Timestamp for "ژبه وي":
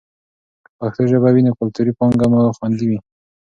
1.11-1.41